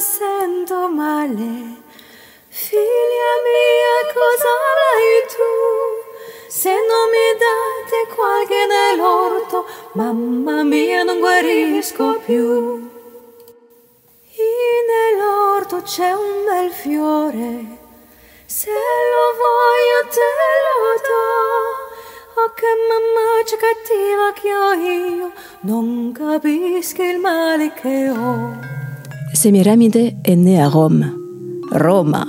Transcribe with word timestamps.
sento 0.00 0.88
male. 0.88 1.76
Figlia 2.48 3.32
mia, 3.46 4.12
cosa 4.12 4.52
hai 4.88 5.26
tu? 5.28 5.52
Se 6.48 6.70
non 6.70 7.04
mi 7.14 7.28
date 7.38 8.14
qualche 8.14 8.66
nell'orto, 8.66 9.66
mamma 9.92 10.62
mia, 10.62 11.02
non 11.02 11.20
guarisco 11.20 12.18
più. 12.24 12.90
E 14.36 14.84
nell'orto 14.90 15.82
c'è 15.82 16.12
un 16.12 16.44
bel 16.46 16.72
fiore, 16.72 17.78
se 18.46 18.70
lo 18.70 19.26
voglio 19.44 20.08
te 20.08 20.30
lo 20.66 20.78
do. 21.08 22.42
Oh, 22.42 22.52
che 22.54 22.72
mamma 22.88 23.20
cattiva 23.44 24.32
che 24.32 24.54
ho 24.54 24.72
io, 24.72 25.32
non 25.60 26.12
capisco 26.12 27.02
il 27.02 27.18
male 27.18 27.72
che 27.74 28.08
ho. 28.08 28.70
Semiramide 29.42 30.12
est 30.22 30.36
née 30.36 30.60
à 30.60 30.68
Rome. 30.68 31.12
Roma. 31.72 32.26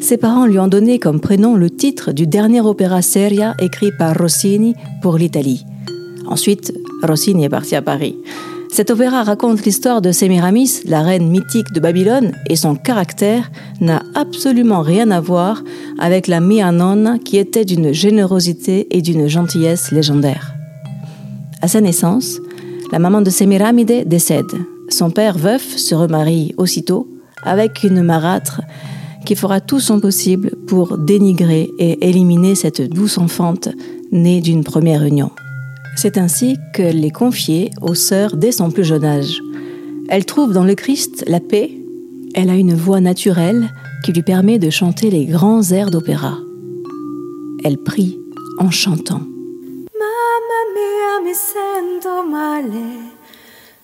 Ses 0.00 0.16
parents 0.16 0.46
lui 0.46 0.60
ont 0.60 0.68
donné 0.68 1.00
comme 1.00 1.18
prénom 1.18 1.56
le 1.56 1.68
titre 1.70 2.12
du 2.12 2.28
dernier 2.28 2.60
opéra 2.60 3.02
seria 3.02 3.56
écrit 3.58 3.90
par 3.98 4.16
Rossini 4.16 4.76
pour 5.02 5.18
l'Italie. 5.18 5.66
Ensuite, 6.24 6.72
Rossini 7.02 7.46
est 7.46 7.48
parti 7.48 7.74
à 7.74 7.82
Paris. 7.82 8.14
Cet 8.70 8.92
opéra 8.92 9.24
raconte 9.24 9.64
l'histoire 9.64 10.00
de 10.00 10.12
Sémiramis, 10.12 10.82
la 10.84 11.02
reine 11.02 11.28
mythique 11.28 11.72
de 11.74 11.80
Babylone, 11.80 12.30
et 12.48 12.54
son 12.54 12.76
caractère 12.76 13.50
n'a 13.80 14.04
absolument 14.14 14.82
rien 14.82 15.10
à 15.10 15.18
voir 15.18 15.64
avec 15.98 16.28
la 16.28 16.38
Mia 16.38 16.70
Nonna 16.70 17.18
qui 17.18 17.38
était 17.38 17.64
d'une 17.64 17.90
générosité 17.90 18.86
et 18.96 19.02
d'une 19.02 19.26
gentillesse 19.26 19.90
légendaires. 19.90 20.54
À 21.60 21.66
sa 21.66 21.80
naissance, 21.80 22.38
la 22.92 23.00
maman 23.00 23.20
de 23.20 23.30
Sémiramide 23.30 24.06
décède. 24.06 24.46
Son 24.92 25.10
père 25.10 25.38
veuf 25.38 25.78
se 25.78 25.94
remarie 25.94 26.54
aussitôt 26.58 27.08
avec 27.42 27.82
une 27.82 28.02
marâtre 28.02 28.60
qui 29.24 29.34
fera 29.36 29.62
tout 29.62 29.80
son 29.80 30.00
possible 30.00 30.54
pour 30.66 30.98
dénigrer 30.98 31.70
et 31.78 32.06
éliminer 32.10 32.54
cette 32.54 32.82
douce 32.82 33.16
enfante 33.16 33.70
née 34.10 34.42
d'une 34.42 34.62
première 34.62 35.02
union. 35.02 35.30
C'est 35.96 36.18
ainsi 36.18 36.58
qu'elle 36.74 37.02
est 37.06 37.10
confiée 37.10 37.70
aux 37.80 37.94
sœurs 37.94 38.36
dès 38.36 38.52
son 38.52 38.70
plus 38.70 38.84
jeune 38.84 39.06
âge. 39.06 39.40
Elle 40.10 40.26
trouve 40.26 40.52
dans 40.52 40.64
le 40.64 40.74
Christ 40.74 41.24
la 41.26 41.40
paix. 41.40 41.70
Elle 42.34 42.50
a 42.50 42.56
une 42.56 42.74
voix 42.74 43.00
naturelle 43.00 43.70
qui 44.04 44.12
lui 44.12 44.22
permet 44.22 44.58
de 44.58 44.68
chanter 44.68 45.08
les 45.08 45.24
grands 45.24 45.62
airs 45.70 45.90
d'opéra. 45.90 46.36
Elle 47.64 47.78
prie 47.78 48.18
en 48.58 48.70
chantant. 48.70 49.22
Mamma 50.00 50.60
mia, 50.74 51.24
mi 51.24 51.34
sento 51.34 52.28
male. 52.30 53.12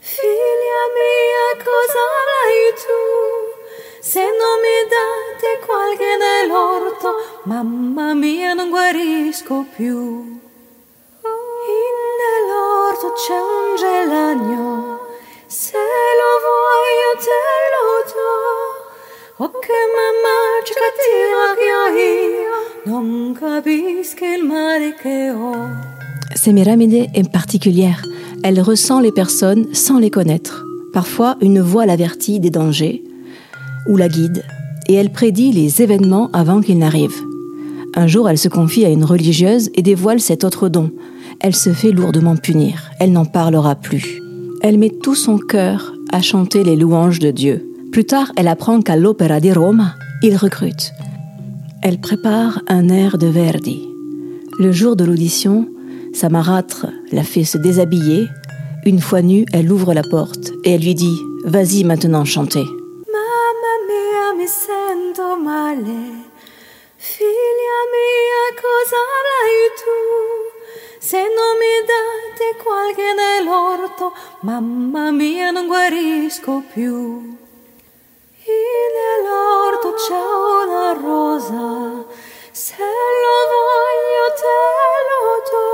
Figlia 0.00 0.84
mamma 7.48 8.12
mia, 8.12 8.52
non 8.52 8.68
guarisco 8.68 9.64
più. 9.74 9.96
In 11.78 11.96
nell'orto 12.20 13.06
c'è 13.20 13.38
un 13.56 13.68
gelagno, 13.82 14.98
se 15.46 15.78
lo 16.20 16.32
voglio 16.48 17.10
te 17.26 17.40
lo 17.74 17.86
do. 18.12 18.34
Oh 19.44 19.52
che 19.64 19.80
mamma 19.96 20.36
c'è 20.62 20.74
cattiva 20.84 21.46
che 21.58 21.68
ho 21.78 21.86
io, 21.96 22.56
non 22.84 23.32
capisco 23.32 24.24
il 24.26 24.44
male 24.44 24.94
che 24.94 25.30
ho. 25.30 25.54
Sémiramide 26.34 27.10
est 27.14 27.30
particulière. 27.30 28.02
Elle 28.44 28.60
ressent 28.60 29.00
les 29.00 29.12
personnes 29.12 29.72
sans 29.74 29.98
les 29.98 30.10
connaître. 30.10 30.64
Parfois, 30.92 31.36
une 31.40 31.60
voix 31.60 31.86
l'avertit 31.86 32.40
des 32.40 32.50
dangers 32.50 33.02
ou 33.88 33.96
la 33.96 34.08
guide, 34.08 34.44
et 34.86 34.94
elle 34.94 35.12
prédit 35.12 35.52
les 35.52 35.82
événements 35.82 36.30
avant 36.32 36.60
qu'ils 36.60 36.78
n'arrivent. 36.78 37.27
Un 37.98 38.06
jour, 38.06 38.30
elle 38.30 38.38
se 38.38 38.48
confie 38.48 38.84
à 38.84 38.90
une 38.90 39.02
religieuse 39.02 39.70
et 39.74 39.82
dévoile 39.82 40.20
cet 40.20 40.44
autre 40.44 40.68
don. 40.68 40.92
Elle 41.40 41.56
se 41.56 41.72
fait 41.72 41.90
lourdement 41.90 42.36
punir. 42.36 42.92
Elle 43.00 43.10
n'en 43.10 43.24
parlera 43.24 43.74
plus. 43.74 44.22
Elle 44.62 44.78
met 44.78 44.90
tout 45.02 45.16
son 45.16 45.36
cœur 45.36 45.94
à 46.12 46.22
chanter 46.22 46.62
les 46.62 46.76
louanges 46.76 47.18
de 47.18 47.32
Dieu. 47.32 47.68
Plus 47.90 48.04
tard, 48.04 48.30
elle 48.36 48.46
apprend 48.46 48.82
qu'à 48.82 48.94
l'Opéra 48.94 49.40
di 49.40 49.52
Roma, 49.52 49.96
il 50.22 50.36
recrute. 50.36 50.92
Elle 51.82 51.98
prépare 51.98 52.62
un 52.68 52.88
air 52.88 53.18
de 53.18 53.26
Verdi. 53.26 53.80
Le 54.60 54.70
jour 54.70 54.94
de 54.94 55.02
l'audition, 55.02 55.66
sa 56.12 56.28
marâtre 56.28 56.86
la 57.10 57.24
fait 57.24 57.42
se 57.42 57.58
déshabiller. 57.58 58.28
Une 58.86 59.00
fois 59.00 59.22
nue, 59.22 59.44
elle 59.52 59.72
ouvre 59.72 59.92
la 59.92 60.04
porte 60.08 60.52
et 60.62 60.74
elle 60.74 60.82
lui 60.82 60.94
dit 60.94 61.18
Vas-y 61.44 61.82
maintenant 61.82 62.24
chanter. 62.24 62.62
Mamma 62.62 63.74
mia, 63.88 64.38
mi 64.38 64.46
sento 64.46 65.42
male. 65.42 66.17
Mia, 67.92 68.60
cosa 68.60 68.96
hai 68.96 69.70
tu? 69.80 69.98
Se 70.98 71.16
non 71.16 71.52
mi 71.62 71.76
date 71.86 72.56
qualche 72.62 73.12
nell'orto, 73.14 74.12
mamma 74.40 75.10
mia, 75.10 75.50
non 75.50 75.66
guarisco 75.66 76.62
più. 76.72 77.38
E 78.44 78.58
nell'orto 78.98 79.94
c'è 79.94 80.12
una 80.12 80.92
rosa, 80.92 82.04
se 82.50 82.76
lo 82.78 83.38
voglio 83.54 84.24
te 84.42 84.60
lo 85.08 85.22
do. 85.50 85.68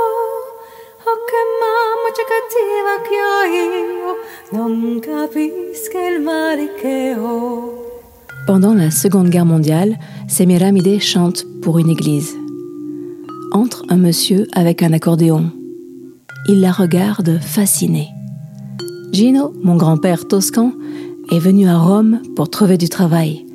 Oh, 1.11 1.25
che 1.25 1.43
mamma 1.61 2.11
c'è 2.13 2.25
cattiva 2.25 3.01
che 3.01 3.19
ho 3.23 3.43
io, 3.45 4.19
non 4.51 5.01
capisco 5.01 5.99
il 5.99 6.21
male 6.21 6.75
che 6.75 7.15
ho. 7.19 7.94
Pendant 8.47 8.75
la 8.75 8.91
Seconde 8.91 9.31
Guerre 9.31 9.47
mondiale, 9.47 9.99
Semiramide 10.29 11.01
chante 11.01 11.47
pour 11.63 11.79
une 11.79 11.89
église. 11.89 12.35
Entre 13.53 13.85
un 13.89 13.97
monsieur 13.97 14.47
avec 14.53 14.83
un 14.83 14.93
accordéon. 14.93 15.51
Il 16.47 16.61
la 16.61 16.71
regarde 16.71 17.39
fasciné. 17.41 18.09
Gino, 19.13 19.55
mon 19.63 19.77
grand-père 19.77 20.29
toscan, 20.29 20.73
est 21.33 21.39
venu 21.39 21.67
à 21.69 21.79
Rome 21.79 22.21
pour 22.37 22.51
trouver 22.51 22.77
du 22.77 22.91
travail. 22.91 23.47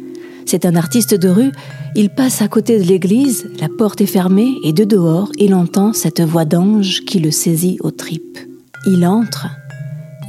C'est 0.47 0.65
un 0.65 0.75
artiste 0.75 1.13
de 1.13 1.29
rue, 1.29 1.51
il 1.95 2.09
passe 2.09 2.41
à 2.41 2.47
côté 2.47 2.79
de 2.79 2.83
l'église, 2.83 3.47
la 3.61 3.69
porte 3.69 4.01
est 4.01 4.07
fermée 4.07 4.55
et 4.63 4.73
de 4.73 4.85
dehors, 4.85 5.29
il 5.37 5.53
entend 5.53 5.93
cette 5.93 6.21
voix 6.21 6.45
d'ange 6.45 7.01
qui 7.05 7.19
le 7.19 7.29
saisit 7.29 7.77
aux 7.81 7.91
tripes. 7.91 8.39
Il 8.87 9.05
entre, 9.05 9.49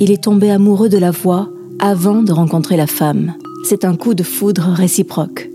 il 0.01 0.11
est 0.11 0.25
tombé 0.25 0.51
amoureux 0.51 0.91
de 0.91 0.99
la 0.99 1.13
voix 1.13 1.49
avant 1.79 2.23
de 2.23 2.33
rencontrer 2.33 2.77
la 2.77 2.87
femme. 2.87 3.33
C'est 3.63 3.85
un 3.85 3.95
coup 3.95 4.15
de 4.15 4.23
foudre 4.23 4.73
réciproque. 4.73 5.51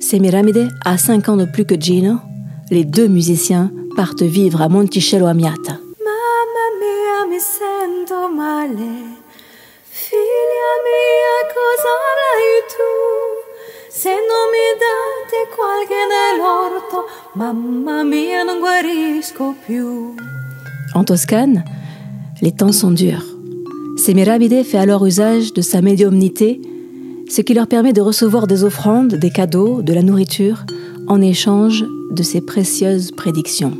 Semiramide 0.00 0.68
a 0.84 0.96
5 0.96 1.28
ans 1.28 1.36
de 1.36 1.44
plus 1.44 1.64
que 1.64 1.74
Gino. 1.74 2.18
Les 2.70 2.84
deux 2.84 3.08
musiciens 3.08 3.70
partent 3.96 4.22
vivre 4.22 4.62
à 4.62 4.68
Monticello 4.68 5.26
Amiata. 5.26 5.78
Mamma 6.06 6.66
mia, 6.80 7.26
mi 7.28 7.40
sento 7.40 8.28
male. 8.34 8.92
Figlia 9.90 10.72
mia, 10.86 11.36
cosa 11.56 11.94
hai 12.30 12.62
tu? 12.68 12.92
Se 13.90 14.08
non 14.08 14.44
mi 14.54 14.68
date 14.78 15.48
qualche 15.56 16.00
nell'orto, 16.12 17.06
mamma 17.34 18.04
mia, 18.04 18.44
non 18.44 18.60
guarisco 18.60 19.54
più. 19.66 20.14
En 20.94 21.04
Toscane, 21.04 21.64
les 22.40 22.52
temps 22.52 22.72
sont 22.72 22.92
durs. 22.92 23.24
Semiramide 23.96 24.64
fait 24.64 24.78
alors 24.78 25.04
usage 25.04 25.52
de 25.52 25.60
sa 25.60 25.82
médiumnité, 25.82 26.60
ce 27.28 27.40
qui 27.42 27.54
leur 27.54 27.66
permet 27.66 27.92
de 27.92 28.00
recevoir 28.00 28.46
des 28.46 28.64
offrandes, 28.64 29.14
des 29.14 29.30
cadeaux, 29.30 29.82
de 29.82 29.92
la 29.92 30.02
nourriture, 30.02 30.64
en 31.06 31.20
échange 31.20 31.84
de 32.10 32.22
ses 32.22 32.40
précieuses 32.40 33.10
prédictions. 33.12 33.76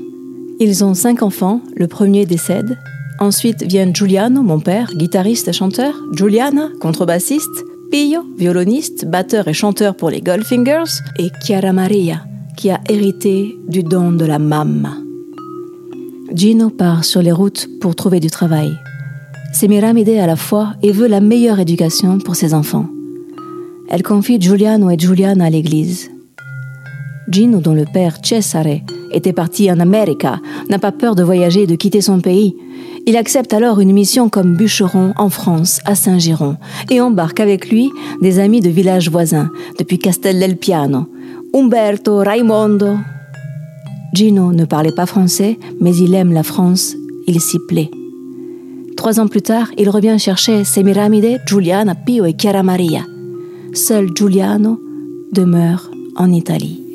Ils 0.60 0.84
ont 0.84 0.94
cinq 0.94 1.22
enfants, 1.22 1.60
le 1.76 1.86
premier 1.86 2.26
décède. 2.26 2.78
Ensuite 3.20 3.62
viennent 3.62 3.94
Giuliano, 3.94 4.42
mon 4.42 4.60
père, 4.60 4.90
guitariste 4.94 5.48
et 5.48 5.52
chanteur, 5.52 5.94
Giuliana, 6.12 6.68
contrebassiste, 6.80 7.64
Pio, 7.90 8.22
violoniste, 8.36 9.06
batteur 9.06 9.48
et 9.48 9.54
chanteur 9.54 9.96
pour 9.96 10.10
les 10.10 10.20
Goldfingers, 10.20 11.00
et 11.18 11.30
Chiara 11.42 11.72
Maria, 11.72 12.22
qui 12.56 12.70
a 12.70 12.80
hérité 12.88 13.58
du 13.66 13.82
don 13.82 14.12
de 14.12 14.26
la 14.26 14.38
mamma. 14.38 14.96
Gino 16.34 16.68
part 16.68 17.04
sur 17.04 17.22
les 17.22 17.32
routes 17.32 17.66
pour 17.80 17.96
trouver 17.96 18.20
du 18.20 18.28
travail. 18.28 18.76
Semiramide 19.54 20.10
à 20.10 20.26
la 20.26 20.36
fois 20.36 20.74
et 20.82 20.92
veut 20.92 21.08
la 21.08 21.20
meilleure 21.20 21.60
éducation 21.60 22.18
pour 22.18 22.36
ses 22.36 22.52
enfants. 22.52 22.88
Elle 23.90 24.02
confie 24.02 24.38
Giuliano 24.38 24.90
et 24.90 24.98
Giuliana 24.98 25.46
à 25.46 25.50
l'église. 25.50 26.10
Gino, 27.30 27.60
dont 27.60 27.72
le 27.72 27.86
père 27.86 28.18
Cesare 28.22 28.82
était 29.12 29.32
parti 29.32 29.70
en 29.70 29.80
Amérique, 29.80 30.26
n'a 30.68 30.78
pas 30.78 30.92
peur 30.92 31.14
de 31.14 31.22
voyager 31.22 31.62
et 31.62 31.66
de 31.66 31.74
quitter 31.74 32.02
son 32.02 32.20
pays. 32.20 32.54
Il 33.06 33.16
accepte 33.16 33.54
alors 33.54 33.80
une 33.80 33.92
mission 33.92 34.28
comme 34.28 34.56
bûcheron 34.56 35.14
en 35.16 35.30
France, 35.30 35.80
à 35.86 35.94
Saint-Giron, 35.94 36.56
et 36.90 37.00
embarque 37.00 37.40
avec 37.40 37.70
lui 37.70 37.90
des 38.20 38.38
amis 38.38 38.60
de 38.60 38.68
villages 38.68 39.10
voisins, 39.10 39.50
depuis 39.78 39.98
Castel 39.98 40.38
del 40.38 40.58
Piano, 40.58 41.06
Umberto, 41.54 42.18
Raimondo. 42.18 42.96
Gino 44.14 44.52
ne 44.52 44.66
parlait 44.66 44.92
pas 44.92 45.06
français, 45.06 45.58
mais 45.80 45.96
il 45.96 46.14
aime 46.14 46.32
la 46.32 46.42
France, 46.42 46.94
il 47.26 47.40
s'y 47.40 47.58
plaît. 47.68 47.90
Trois 48.98 49.20
ans 49.20 49.28
plus 49.28 49.42
tard, 49.42 49.68
il 49.78 49.88
revient 49.88 50.18
chercher 50.18 50.64
Semiramide, 50.64 51.40
Giuliana, 51.46 51.94
Pio 51.94 52.26
et 52.26 52.34
Chiara 52.34 52.62
Maria. 52.62 53.02
Seul 53.78 54.12
Giuliano 54.12 54.80
demeure 55.30 55.80
en 56.18 56.32
Italie. 56.34 56.88